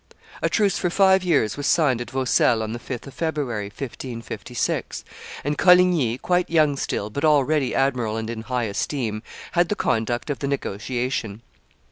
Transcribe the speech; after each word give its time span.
A 0.41 0.49
truce 0.49 0.79
for 0.79 0.89
five 0.89 1.23
years 1.23 1.57
was 1.57 1.67
signed 1.67 2.01
at 2.01 2.09
Vaucelles 2.09 2.63
on 2.63 2.71
the 2.73 2.79
5th 2.79 3.05
of 3.05 3.13
February, 3.13 3.65
1556; 3.67 5.05
and 5.43 5.59
Coligny, 5.59 6.17
quite 6.17 6.49
young 6.49 6.75
still, 6.75 7.11
but 7.11 7.23
already 7.23 7.75
admiral 7.75 8.17
and 8.17 8.27
in 8.27 8.41
high 8.41 8.63
esteem, 8.63 9.21
had 9.51 9.69
the 9.69 9.75
conduct 9.75 10.31
of 10.31 10.39
the 10.39 10.47
negotiation. 10.47 11.43